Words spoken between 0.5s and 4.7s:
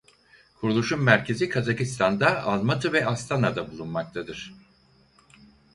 Kuruluşun merkezi Kazakistan'da Almatı ve Astana'da bulunmaktadır.